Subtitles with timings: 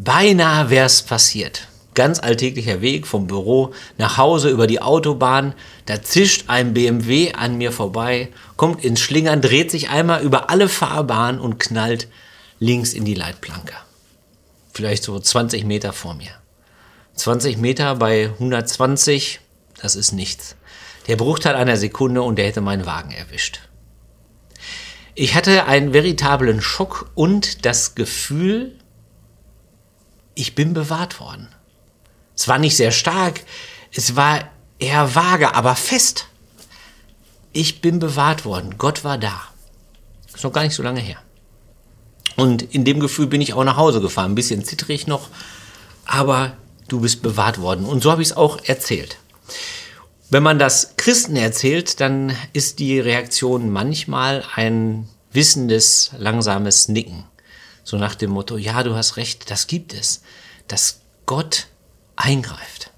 [0.00, 1.66] Beinahe wär's passiert.
[1.94, 5.54] Ganz alltäglicher Weg vom Büro nach Hause über die Autobahn.
[5.86, 10.68] Da zischt ein BMW an mir vorbei, kommt ins Schlingern, dreht sich einmal über alle
[10.68, 12.06] Fahrbahnen und knallt
[12.60, 13.74] links in die Leitplanke.
[14.72, 16.30] Vielleicht so 20 Meter vor mir.
[17.16, 19.40] 20 Meter bei 120,
[19.82, 20.54] das ist nichts.
[21.08, 23.62] Der Bruchteil einer Sekunde und der hätte meinen Wagen erwischt.
[25.16, 28.76] Ich hatte einen veritablen Schock und das Gefühl,
[30.38, 31.48] ich bin bewahrt worden.
[32.36, 33.40] Es war nicht sehr stark,
[33.92, 34.48] es war
[34.78, 36.26] eher vage, aber fest.
[37.52, 39.40] Ich bin bewahrt worden, Gott war da.
[40.32, 41.18] Ist noch gar nicht so lange her.
[42.36, 45.28] Und in dem Gefühl bin ich auch nach Hause gefahren, ein bisschen zittrig noch,
[46.06, 47.84] aber du bist bewahrt worden.
[47.84, 49.18] Und so habe ich es auch erzählt.
[50.30, 57.24] Wenn man das Christen erzählt, dann ist die Reaktion manchmal ein wissendes, langsames Nicken.
[57.88, 60.20] So nach dem Motto, ja, du hast recht, das gibt es,
[60.66, 61.68] dass Gott
[62.16, 62.90] eingreift.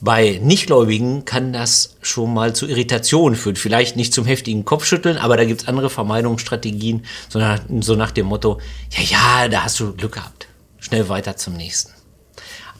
[0.00, 3.56] Bei Nichtgläubigen kann das schon mal zu Irritationen führen.
[3.56, 8.28] Vielleicht nicht zum heftigen Kopfschütteln, aber da gibt es andere Vermeidungsstrategien, sondern so nach dem
[8.28, 8.62] Motto,
[8.92, 9.02] ja,
[9.42, 10.48] ja, da hast du Glück gehabt.
[10.78, 11.92] Schnell weiter zum nächsten.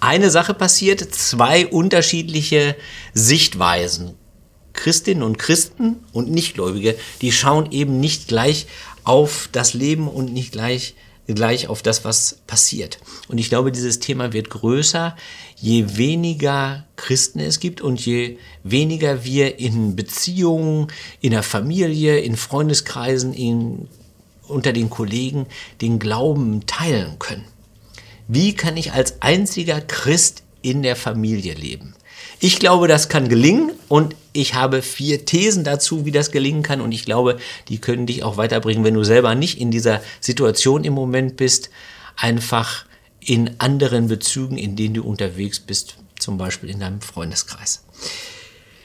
[0.00, 2.74] Eine Sache passiert, zwei unterschiedliche
[3.12, 4.14] Sichtweisen.
[4.72, 8.66] Christinnen und Christen und Nichtgläubige, die schauen eben nicht gleich
[9.04, 10.94] auf das Leben und nicht gleich
[11.34, 12.98] gleich auf das, was passiert.
[13.28, 15.16] Und ich glaube, dieses Thema wird größer,
[15.56, 20.88] je weniger Christen es gibt und je weniger wir in Beziehungen,
[21.20, 23.88] in der Familie, in Freundeskreisen, in,
[24.48, 25.46] unter den Kollegen
[25.80, 27.44] den Glauben teilen können.
[28.28, 31.94] Wie kann ich als einziger Christ in der Familie leben?
[32.38, 36.80] Ich glaube, das kann gelingen und ich habe vier Thesen dazu, wie das gelingen kann
[36.80, 40.84] und ich glaube, die können dich auch weiterbringen, wenn du selber nicht in dieser Situation
[40.84, 41.70] im Moment bist,
[42.16, 42.86] einfach
[43.20, 47.82] in anderen Bezügen, in denen du unterwegs bist, zum Beispiel in deinem Freundeskreis.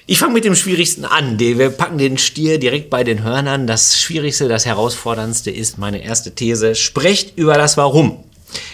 [0.07, 1.39] Ich fange mit dem Schwierigsten an.
[1.39, 3.65] Wir packen den Stier direkt bei den Hörnern.
[3.65, 6.75] Das Schwierigste, das Herausforderndste ist meine erste These.
[6.75, 8.23] Sprecht über das Warum.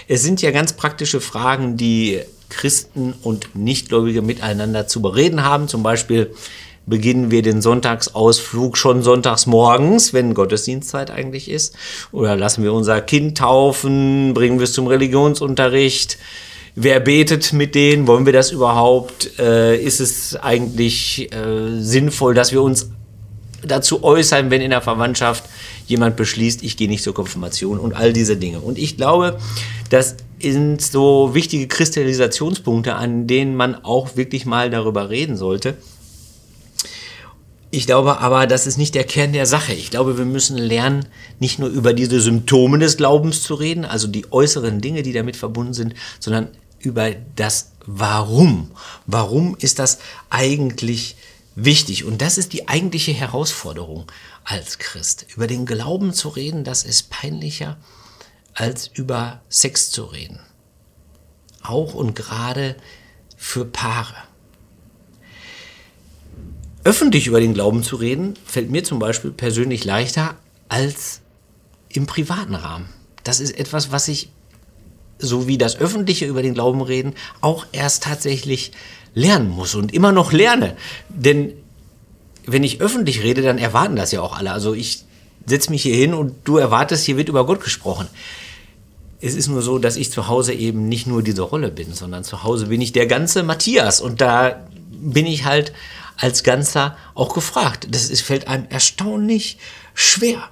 [0.09, 2.19] Es sind ja ganz praktische Fragen, die
[2.51, 5.67] Christen und Nichtgläubige miteinander zu bereden haben.
[5.67, 6.31] Zum Beispiel
[6.85, 11.75] beginnen wir den Sonntagsausflug schon sonntags morgens, wenn Gottesdienstzeit eigentlich ist.
[12.11, 16.17] Oder lassen wir unser Kind taufen, bringen wir es zum Religionsunterricht.
[16.75, 18.07] Wer betet mit denen?
[18.07, 19.39] Wollen wir das überhaupt?
[19.39, 22.91] Äh, ist es eigentlich äh, sinnvoll, dass wir uns
[23.63, 25.43] dazu äußern, wenn in der Verwandtschaft
[25.87, 28.59] jemand beschließt, ich gehe nicht zur Konfirmation und all diese Dinge.
[28.59, 29.39] Und ich glaube,
[29.89, 35.77] das sind so wichtige Kristallisationspunkte, an denen man auch wirklich mal darüber reden sollte.
[37.73, 39.73] Ich glaube aber, das ist nicht der Kern der Sache.
[39.73, 41.05] Ich glaube, wir müssen lernen,
[41.39, 45.37] nicht nur über diese Symptome des Glaubens zu reden, also die äußeren Dinge, die damit
[45.37, 46.49] verbunden sind, sondern
[46.79, 48.71] über das Warum.
[49.07, 49.99] Warum ist das
[50.29, 51.15] eigentlich
[51.55, 52.05] wichtig?
[52.05, 54.11] Und das ist die eigentliche Herausforderung
[54.43, 55.25] als Christ.
[55.35, 57.77] Über den Glauben zu reden, das ist peinlicher
[58.53, 60.39] als über Sex zu reden.
[61.63, 62.75] Auch und gerade
[63.37, 64.15] für Paare.
[66.83, 70.35] Öffentlich über den Glauben zu reden, fällt mir zum Beispiel persönlich leichter
[70.67, 71.21] als
[71.89, 72.89] im privaten Rahmen.
[73.23, 74.31] Das ist etwas, was ich,
[75.19, 78.71] so wie das Öffentliche über den Glauben reden, auch erst tatsächlich
[79.13, 80.75] lernen muss und immer noch lerne.
[81.09, 81.53] Denn
[82.45, 84.51] wenn ich öffentlich rede, dann erwarten das ja auch alle.
[84.51, 85.05] Also ich
[85.45, 88.07] setze mich hier hin und du erwartest, hier wird über Gott gesprochen.
[89.19, 92.23] Es ist nur so, dass ich zu Hause eben nicht nur diese Rolle bin, sondern
[92.23, 95.73] zu Hause bin ich der ganze Matthias und da bin ich halt
[96.17, 97.87] als Ganzer auch gefragt.
[97.91, 99.57] Das ist, fällt einem erstaunlich
[99.93, 100.49] schwer.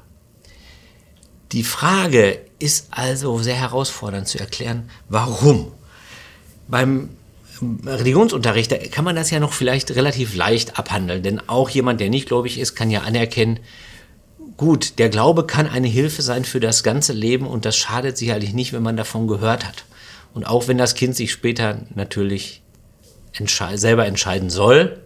[1.52, 5.72] Die Frage ist also sehr herausfordernd zu erklären, warum.
[6.68, 7.10] Beim
[7.86, 12.10] Religionsunterricht, da kann man das ja noch vielleicht relativ leicht abhandeln, denn auch jemand, der
[12.10, 13.60] nicht gläubig ist, kann ja anerkennen,
[14.60, 18.52] Gut, der Glaube kann eine Hilfe sein für das ganze Leben und das schadet sicherlich
[18.52, 19.86] nicht, wenn man davon gehört hat.
[20.34, 22.62] Und auch wenn das Kind sich später natürlich
[23.32, 25.02] entschei selber entscheiden soll,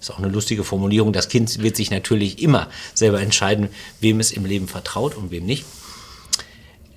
[0.00, 4.30] ist auch eine lustige Formulierung, das Kind wird sich natürlich immer selber entscheiden, wem es
[4.30, 5.64] im Leben vertraut und wem nicht,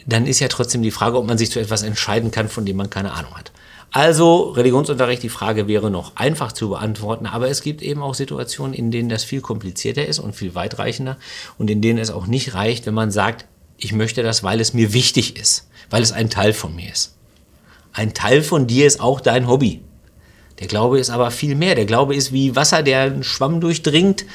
[0.05, 2.77] dann ist ja trotzdem die Frage, ob man sich zu etwas entscheiden kann, von dem
[2.77, 3.51] man keine Ahnung hat.
[3.95, 8.73] Also Religionsunterricht, die Frage wäre noch einfach zu beantworten, aber es gibt eben auch Situationen,
[8.73, 11.15] in denen das viel komplizierter ist und viel weitreichender
[11.57, 13.45] und in denen es auch nicht reicht, wenn man sagt,
[13.77, 17.15] ich möchte das, weil es mir wichtig ist, weil es ein Teil von mir ist.
[17.93, 19.79] Ein Teil von dir ist auch dein Hobby.
[20.59, 21.75] Der Glaube ist aber viel mehr.
[21.75, 24.25] Der Glaube ist wie Wasser, der einen Schwamm durchdringt,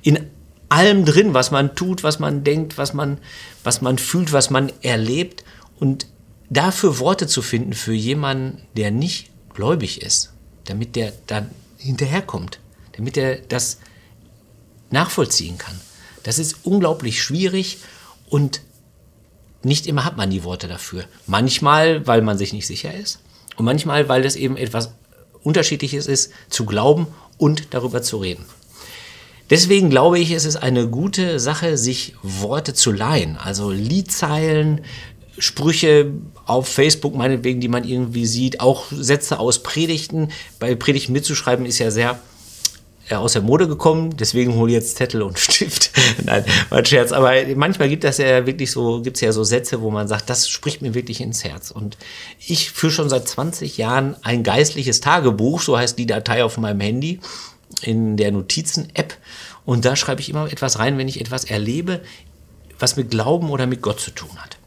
[0.00, 0.30] in
[0.70, 3.18] allem drin, was man tut, was man denkt, was man,
[3.64, 5.44] was man fühlt, was man erlebt.
[5.78, 6.06] Und
[6.50, 10.32] dafür Worte zu finden für jemanden, der nicht gläubig ist,
[10.64, 12.58] damit der dann hinterherkommt,
[12.96, 13.78] damit er das
[14.90, 15.80] nachvollziehen kann.
[16.24, 17.78] Das ist unglaublich schwierig
[18.28, 18.60] und
[19.62, 21.04] nicht immer hat man die Worte dafür.
[21.26, 23.20] Manchmal, weil man sich nicht sicher ist
[23.56, 24.92] und manchmal, weil es eben etwas
[25.42, 27.06] Unterschiedliches ist, zu glauben
[27.38, 28.44] und darüber zu reden.
[29.48, 33.36] Deswegen glaube ich, es ist eine gute Sache, sich Worte zu leihen.
[33.36, 34.82] Also Liedzeilen,
[35.38, 36.12] Sprüche
[36.46, 40.30] auf Facebook meinetwegen, die man irgendwie sieht, auch Sätze aus Predigten.
[40.58, 42.18] Bei Predigten mitzuschreiben ist ja sehr
[43.10, 45.90] äh, aus der Mode gekommen, deswegen hole ich jetzt Zettel und Stift.
[46.24, 47.12] Nein, mein Scherz.
[47.12, 50.30] Aber manchmal gibt es ja wirklich so, gibt es ja so Sätze, wo man sagt,
[50.30, 51.70] das spricht mir wirklich ins Herz.
[51.72, 51.98] Und
[52.46, 56.80] ich führe schon seit 20 Jahren ein geistliches Tagebuch, so heißt die Datei auf meinem
[56.80, 57.20] Handy,
[57.82, 59.16] in der Notizen-App.
[59.64, 62.00] Und da schreibe ich immer etwas rein, wenn ich etwas erlebe,
[62.78, 64.59] was mit Glauben oder mit Gott zu tun hat.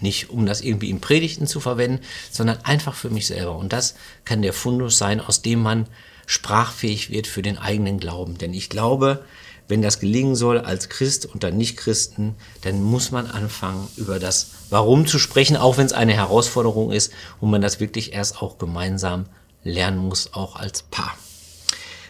[0.00, 2.00] Nicht um das irgendwie in Predigten zu verwenden,
[2.30, 3.56] sondern einfach für mich selber.
[3.56, 5.86] Und das kann der Fundus sein, aus dem man
[6.26, 8.38] sprachfähig wird für den eigenen Glauben.
[8.38, 9.24] Denn ich glaube,
[9.68, 15.06] wenn das gelingen soll als Christ unter Nichtchristen, dann muss man anfangen, über das Warum
[15.06, 19.26] zu sprechen, auch wenn es eine Herausforderung ist und man das wirklich erst auch gemeinsam
[19.64, 21.16] lernen muss, auch als Paar.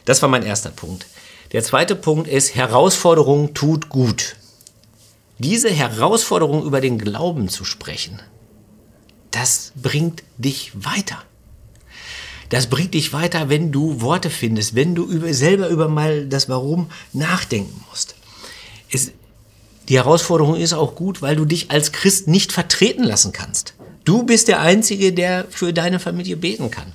[0.05, 1.07] Das war mein erster Punkt.
[1.53, 4.37] Der zweite Punkt ist, Herausforderung tut gut.
[5.39, 8.21] Diese Herausforderung über den Glauben zu sprechen,
[9.31, 11.23] das bringt dich weiter.
[12.49, 16.49] Das bringt dich weiter, wenn du Worte findest, wenn du über, selber über mal das
[16.49, 18.15] Warum nachdenken musst.
[18.91, 19.13] Es,
[19.89, 23.75] die Herausforderung ist auch gut, weil du dich als Christ nicht vertreten lassen kannst.
[24.05, 26.95] Du bist der Einzige, der für deine Familie beten kann.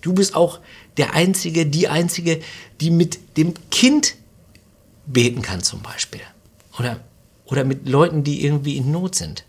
[0.00, 0.58] Du bist auch
[0.96, 2.40] der Einzige, die Einzige,
[2.80, 4.16] die mit dem Kind
[5.06, 6.20] beten kann zum Beispiel.
[6.78, 7.00] Oder,
[7.50, 9.44] oder mit Leuten, die irgendwie in Not sind.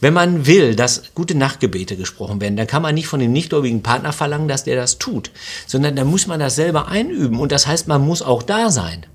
[0.00, 3.82] Wenn man will, dass gute Nachtgebete gesprochen werden, dann kann man nicht von dem nichtgläubigen
[3.82, 5.30] Partner verlangen, dass der das tut,
[5.66, 7.38] sondern dann muss man das selber einüben.
[7.38, 9.06] Und das heißt, man muss auch da sein.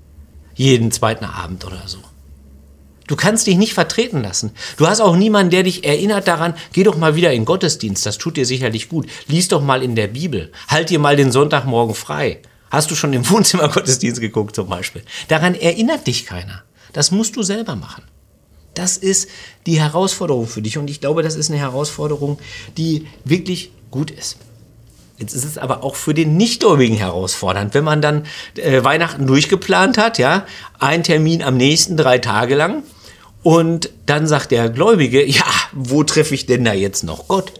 [0.54, 1.98] Jeden zweiten Abend oder so.
[3.06, 4.52] Du kannst dich nicht vertreten lassen.
[4.76, 8.18] Du hast auch niemanden, der dich erinnert daran, geh doch mal wieder in Gottesdienst, das
[8.18, 9.06] tut dir sicherlich gut.
[9.26, 10.52] Lies doch mal in der Bibel.
[10.68, 12.40] Halt dir mal den Sonntagmorgen frei.
[12.70, 15.02] Hast du schon im Wohnzimmer Gottesdienst geguckt zum Beispiel?
[15.28, 16.64] Daran erinnert dich keiner.
[16.92, 18.04] Das musst du selber machen.
[18.74, 19.28] Das ist
[19.66, 22.38] die Herausforderung für dich und ich glaube, das ist eine Herausforderung,
[22.76, 24.36] die wirklich gut ist.
[25.18, 28.24] Jetzt ist es aber auch für den Nichtgläubigen herausfordernd, wenn man dann
[28.54, 30.46] äh, Weihnachten durchgeplant hat, ja,
[30.78, 32.84] ein Termin am nächsten drei Tage lang
[33.42, 37.52] und dann sagt der Gläubige, ja, wo treffe ich denn da jetzt noch Gott?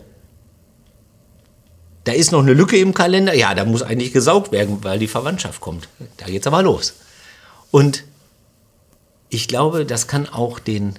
[2.04, 5.08] Da ist noch eine Lücke im Kalender, ja, da muss eigentlich gesaugt werden, weil die
[5.08, 5.88] Verwandtschaft kommt.
[6.16, 6.94] Da geht's aber los.
[7.72, 8.04] Und
[9.30, 10.98] ich glaube, das kann auch den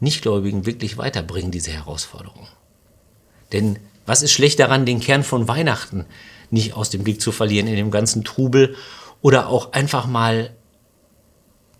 [0.00, 2.46] Nichtgläubigen wirklich weiterbringen, diese Herausforderung.
[3.52, 6.06] Denn was ist schlecht daran, den Kern von Weihnachten
[6.50, 8.74] nicht aus dem Blick zu verlieren in dem ganzen Trubel
[9.20, 10.50] oder auch einfach mal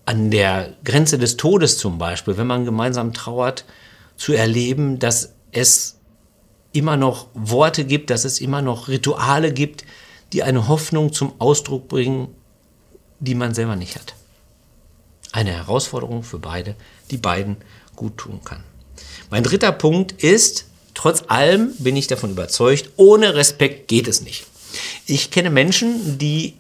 [0.05, 3.65] an der Grenze des Todes zum Beispiel, wenn man gemeinsam trauert,
[4.17, 6.01] zu erleben, dass es
[6.73, 9.85] immer noch Worte gibt, dass es immer noch Rituale gibt,
[10.33, 12.29] die eine Hoffnung zum Ausdruck bringen,
[13.21, 14.15] die man selber nicht hat.
[15.33, 16.75] Eine Herausforderung für beide,
[17.11, 17.57] die beiden
[17.97, 18.63] gut tun kann.
[19.31, 24.47] Mein dritter Punkt ist, trotz allem bin ich davon überzeugt, ohne Respekt geht es nicht.
[25.07, 26.55] Ich kenne Menschen, die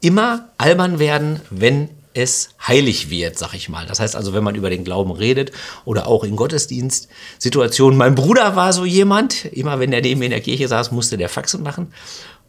[0.00, 3.86] immer albern werden, wenn es heilig wird, sag ich mal.
[3.86, 5.50] Das heißt also, wenn man über den Glauben redet
[5.84, 7.98] oder auch in Gottesdienstsituationen.
[7.98, 11.18] Mein Bruder war so jemand, immer wenn er neben mir in der Kirche saß, musste
[11.18, 11.92] der Faxen machen,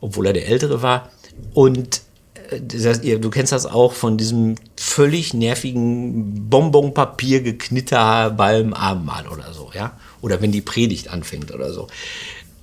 [0.01, 1.09] obwohl er der Ältere war.
[1.53, 2.01] Und
[2.61, 9.71] das, du kennst das auch von diesem völlig nervigen Bonbonpapier geknitter beim Abendmahl oder so,
[9.73, 9.97] ja?
[10.21, 11.87] Oder wenn die Predigt anfängt oder so.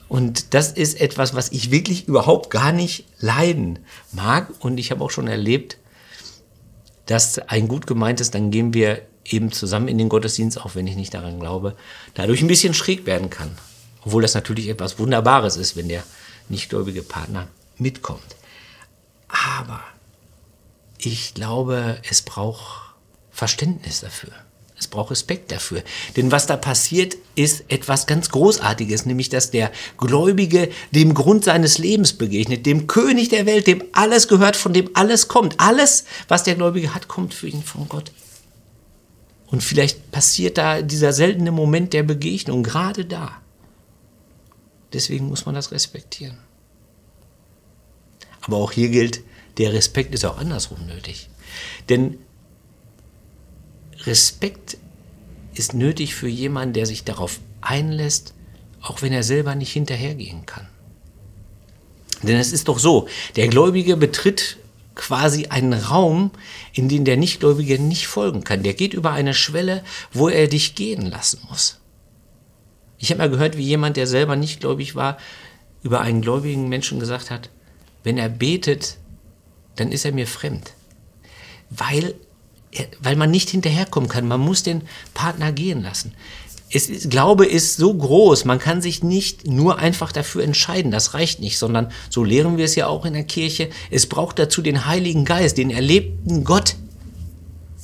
[0.08, 3.78] Und das ist etwas, was ich wirklich überhaupt gar nicht leiden
[4.12, 4.48] mag.
[4.60, 5.78] Und ich habe auch schon erlebt,
[7.06, 10.96] dass ein gut gemeintes, dann gehen wir eben zusammen in den Gottesdienst, auch wenn ich
[10.96, 11.76] nicht daran glaube,
[12.14, 13.52] dadurch ein bisschen schräg werden kann.
[14.04, 16.02] Obwohl das natürlich etwas Wunderbares ist, wenn der
[16.48, 17.48] nichtgläubige Partner
[17.78, 18.36] mitkommt.
[19.32, 19.80] Aber
[20.98, 22.94] ich glaube, es braucht
[23.30, 24.32] Verständnis dafür.
[24.78, 25.82] Es braucht Respekt dafür.
[26.16, 31.78] Denn was da passiert, ist etwas ganz Großartiges, nämlich dass der Gläubige dem Grund seines
[31.78, 35.58] Lebens begegnet, dem König der Welt, dem alles gehört, von dem alles kommt.
[35.58, 38.10] Alles, was der Gläubige hat, kommt für ihn von Gott.
[39.46, 43.40] Und vielleicht passiert da dieser seltene Moment der Begegnung gerade da.
[44.92, 46.38] Deswegen muss man das respektieren.
[48.42, 49.22] Aber auch hier gilt,
[49.58, 51.28] der Respekt ist auch andersrum nötig.
[51.88, 52.18] Denn
[54.04, 54.78] Respekt
[55.54, 58.34] ist nötig für jemanden, der sich darauf einlässt,
[58.80, 60.66] auch wenn er selber nicht hinterhergehen kann.
[62.22, 64.58] Denn es ist doch so, der Gläubige betritt
[64.94, 66.30] quasi einen Raum,
[66.72, 68.62] in den der Nichtgläubige nicht folgen kann.
[68.62, 69.82] Der geht über eine Schwelle,
[70.12, 71.80] wo er dich gehen lassen muss.
[72.98, 75.18] Ich habe mal gehört, wie jemand, der selber nicht gläubig war,
[75.82, 77.50] über einen gläubigen Menschen gesagt hat,
[78.04, 78.98] wenn er betet,
[79.76, 80.72] dann ist er mir fremd.
[81.70, 82.14] Weil,
[83.00, 84.28] weil man nicht hinterherkommen kann.
[84.28, 84.82] Man muss den
[85.14, 86.14] Partner gehen lassen
[86.72, 91.14] es ist, Glaube ist so groß, man kann sich nicht nur einfach dafür entscheiden, das
[91.14, 94.62] reicht nicht, sondern so lehren wir es ja auch in der Kirche, es braucht dazu
[94.62, 96.76] den Heiligen Geist, den erlebten Gott.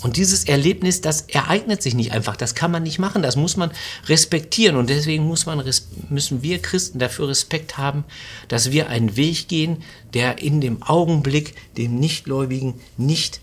[0.00, 3.56] Und dieses Erlebnis, das ereignet sich nicht einfach, das kann man nicht machen, das muss
[3.56, 3.72] man
[4.06, 5.62] respektieren und deswegen muss man,
[6.08, 8.04] müssen wir Christen dafür Respekt haben,
[8.46, 9.82] dass wir einen Weg gehen,
[10.14, 13.40] der in dem Augenblick dem Nichtgläubigen nicht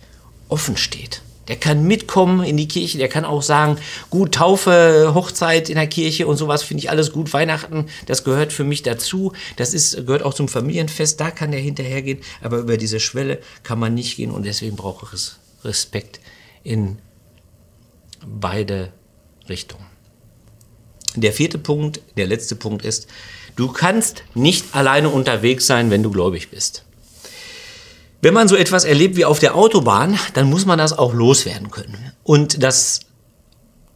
[0.47, 1.21] offen steht.
[1.49, 3.77] Der kann mitkommen in die Kirche, der kann auch sagen,
[4.09, 7.33] gut, Taufe, Hochzeit in der Kirche und sowas finde ich alles gut.
[7.33, 9.33] Weihnachten, das gehört für mich dazu.
[9.57, 12.19] Das ist, gehört auch zum Familienfest, da kann der hinterhergehen.
[12.41, 16.19] Aber über diese Schwelle kann man nicht gehen und deswegen braucht es Respekt
[16.65, 16.97] in
[18.25, 18.91] beide
[19.47, 19.85] Richtungen.
[21.15, 23.07] Der vierte Punkt, der letzte Punkt ist,
[23.55, 26.83] du kannst nicht alleine unterwegs sein, wenn du gläubig bist.
[28.21, 31.71] Wenn man so etwas erlebt wie auf der Autobahn, dann muss man das auch loswerden
[31.71, 32.11] können.
[32.23, 33.01] Und das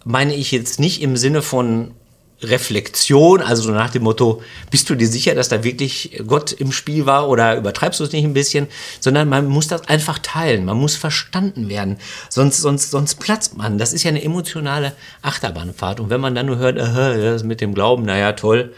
[0.05, 1.95] meine ich jetzt nicht im Sinne von
[2.41, 4.41] Reflexion, also so nach dem Motto,
[4.71, 8.11] bist du dir sicher, dass da wirklich Gott im Spiel war oder übertreibst du es
[8.11, 8.67] nicht ein bisschen,
[8.99, 11.97] sondern man muss das einfach teilen, man muss verstanden werden,
[12.29, 13.77] sonst, sonst, sonst platzt man.
[13.77, 17.73] Das ist ja eine emotionale Achterbahnfahrt und wenn man dann nur hört, das mit dem
[17.73, 18.73] Glauben, naja, toll,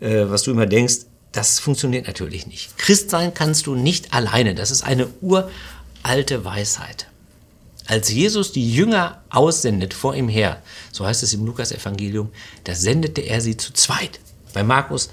[0.00, 2.78] äh, was du immer denkst, das funktioniert natürlich nicht.
[2.78, 4.54] Christ sein kannst du nicht alleine.
[4.54, 7.08] Das ist eine uralte Weisheit.
[7.86, 12.30] Als Jesus die Jünger aussendet vor ihm her, so heißt es im Lukas-Evangelium,
[12.64, 14.18] da sendete er sie zu zweit.
[14.52, 15.10] Bei Markus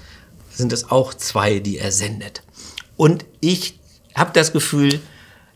[0.50, 2.42] sind es auch zwei, die er sendet.
[2.96, 3.78] Und ich
[4.14, 5.00] habe das Gefühl,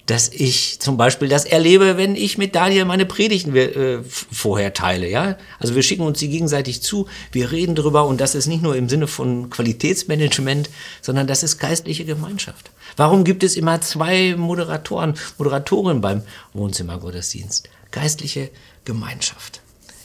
[0.08, 5.06] dass ich zum Beispiel das erlebe, wenn ich mit Daniel meine Predigten äh, vorher teile.
[5.06, 5.36] Ja?
[5.58, 8.74] Also wir schicken uns die gegenseitig zu, wir reden drüber und das ist nicht nur
[8.74, 10.70] im Sinne von Qualitätsmanagement,
[11.02, 12.70] sondern das ist geistliche Gemeinschaft.
[12.96, 16.22] Warum gibt es immer zwei Moderatoren, Moderatorinnen beim
[16.54, 17.68] Wohnzimmergottesdienst?
[17.90, 18.50] Geistliche
[18.86, 19.60] Gemeinschaft.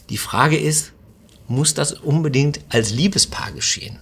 [0.10, 0.91] Die Frage ist,
[1.48, 4.00] muss das unbedingt als Liebespaar geschehen?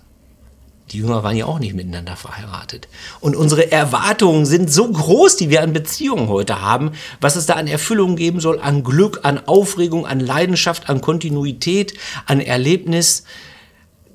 [0.91, 2.89] Die Jünger waren ja auch nicht miteinander verheiratet.
[3.21, 7.53] Und unsere Erwartungen sind so groß, die wir an Beziehungen heute haben, was es da
[7.53, 13.23] an Erfüllung geben soll, an Glück, an Aufregung, an Leidenschaft, an Kontinuität, an Erlebnis.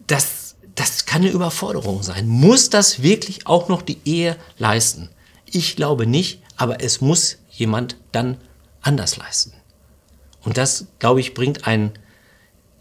[0.06, 2.28] Das, das kann eine Überforderung sein.
[2.28, 5.08] Muss das wirklich auch noch die Ehe leisten?
[5.46, 8.36] Ich glaube nicht, aber es muss jemand dann
[8.82, 9.54] anders leisten.
[10.44, 11.92] Und das, glaube ich, bringt ein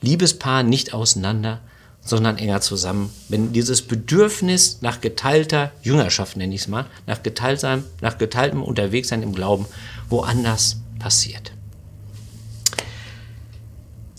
[0.01, 1.61] Liebespaar nicht auseinander,
[2.05, 3.11] sondern enger zusammen.
[3.27, 9.23] Wenn dieses Bedürfnis nach geteilter Jüngerschaft, nenne ich es mal, nach, geteiltem, nach geteiltem Unterwegssein
[9.23, 9.65] im Glauben
[10.07, 11.51] woanders passiert.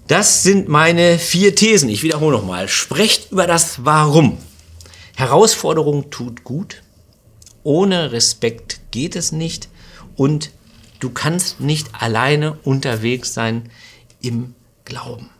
[0.09, 1.89] Das sind meine vier Thesen.
[1.89, 2.69] Ich wiederhole nochmal.
[2.69, 4.39] Sprecht über das Warum.
[5.15, 6.83] Herausforderung tut gut.
[7.63, 9.69] Ohne Respekt geht es nicht.
[10.17, 10.51] Und
[11.01, 13.69] du kannst nicht alleine unterwegs sein
[14.21, 15.31] im Glauben.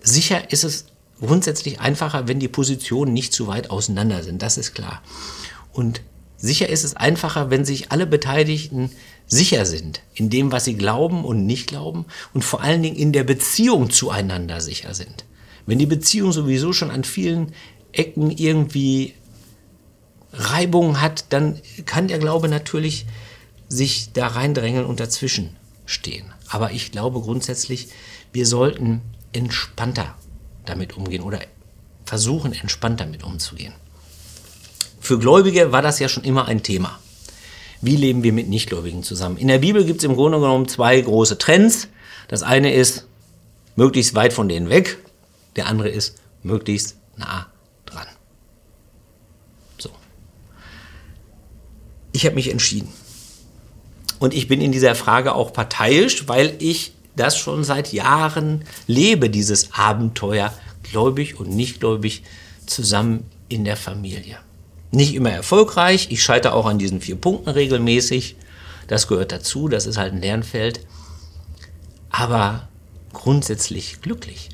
[0.00, 0.86] Sicher ist es
[1.20, 5.02] grundsätzlich einfacher, wenn die Positionen nicht zu weit auseinander sind, das ist klar.
[5.72, 6.02] Und
[6.36, 8.90] sicher ist es einfacher, wenn sich alle Beteiligten
[9.26, 13.12] sicher sind in dem, was sie glauben und nicht glauben und vor allen Dingen in
[13.12, 15.24] der Beziehung zueinander sicher sind.
[15.66, 17.52] Wenn die Beziehung sowieso schon an vielen
[17.92, 19.14] Ecken irgendwie
[20.32, 23.06] Reibungen hat, dann kann der Glaube natürlich
[23.68, 26.26] sich da reindrängeln und dazwischen stehen.
[26.48, 27.88] Aber ich glaube grundsätzlich,
[28.32, 29.00] wir sollten
[29.32, 30.16] entspannter
[30.64, 31.40] damit umgehen oder
[32.04, 33.72] versuchen, entspannt damit umzugehen.
[35.00, 36.98] Für Gläubige war das ja schon immer ein Thema.
[37.80, 39.38] Wie leben wir mit Nichtgläubigen zusammen?
[39.38, 41.88] In der Bibel gibt es im Grunde genommen zwei große Trends.
[42.28, 43.06] Das eine ist
[43.74, 44.98] möglichst weit von denen weg,
[45.56, 47.46] der andere ist möglichst nah
[47.86, 48.06] dran.
[49.78, 49.90] So.
[52.12, 52.92] Ich habe mich entschieden.
[54.18, 59.30] Und ich bin in dieser Frage auch parteiisch, weil ich das schon seit Jahren lebe,
[59.30, 60.52] dieses Abenteuer,
[60.82, 62.22] gläubig und nicht gläubig,
[62.66, 64.38] zusammen in der Familie.
[64.92, 68.36] Nicht immer erfolgreich, ich scheitere auch an diesen vier Punkten regelmäßig,
[68.88, 70.80] das gehört dazu, das ist halt ein Lernfeld,
[72.10, 72.68] aber
[73.12, 74.50] grundsätzlich glücklich.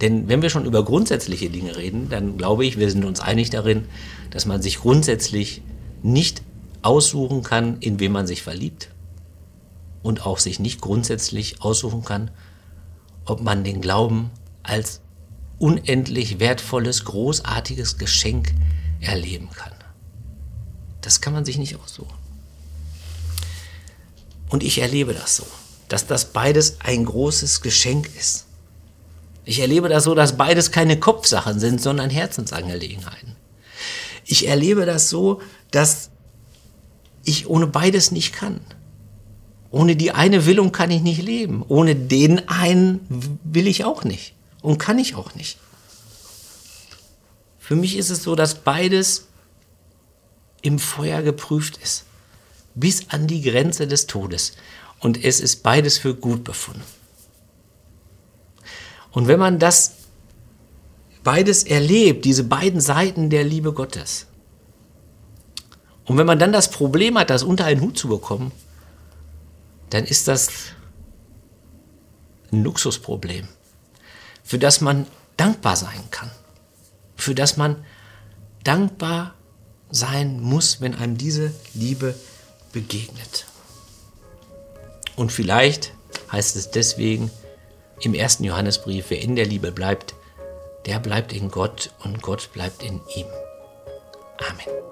[0.00, 3.50] Denn wenn wir schon über grundsätzliche Dinge reden, dann glaube ich, wir sind uns einig
[3.50, 3.86] darin,
[4.30, 5.62] dass man sich grundsätzlich
[6.02, 6.42] nicht
[6.82, 8.88] aussuchen kann, in wen man sich verliebt,
[10.02, 12.30] und auch sich nicht grundsätzlich aussuchen kann,
[13.24, 14.30] ob man den Glauben
[14.62, 15.00] als
[15.58, 18.52] unendlich wertvolles, großartiges Geschenk
[19.00, 19.72] erleben kann.
[21.00, 22.16] Das kann man sich nicht aussuchen.
[24.48, 25.46] Und ich erlebe das so,
[25.88, 28.46] dass das beides ein großes Geschenk ist.
[29.44, 33.36] Ich erlebe das so, dass beides keine Kopfsachen sind, sondern Herzensangelegenheiten.
[34.24, 35.40] Ich erlebe das so,
[35.70, 36.10] dass
[37.24, 38.60] ich ohne beides nicht kann.
[39.72, 41.64] Ohne die eine Willung kann ich nicht leben.
[41.66, 43.00] Ohne den einen
[43.42, 44.34] will ich auch nicht.
[44.60, 45.58] Und kann ich auch nicht.
[47.58, 49.28] Für mich ist es so, dass beides
[50.60, 52.04] im Feuer geprüft ist.
[52.74, 54.52] Bis an die Grenze des Todes.
[55.00, 56.82] Und es ist beides für gut befunden.
[59.10, 59.94] Und wenn man das
[61.24, 64.26] beides erlebt, diese beiden Seiten der Liebe Gottes,
[66.04, 68.52] und wenn man dann das Problem hat, das unter einen Hut zu bekommen,
[69.92, 70.48] dann ist das
[72.50, 73.46] ein Luxusproblem,
[74.42, 75.06] für das man
[75.36, 76.30] dankbar sein kann,
[77.14, 77.84] für das man
[78.64, 79.34] dankbar
[79.90, 82.14] sein muss, wenn einem diese Liebe
[82.72, 83.44] begegnet.
[85.16, 85.92] Und vielleicht
[86.30, 87.30] heißt es deswegen
[88.00, 90.14] im ersten Johannesbrief, wer in der Liebe bleibt,
[90.86, 93.26] der bleibt in Gott und Gott bleibt in ihm.
[94.48, 94.82] Amen.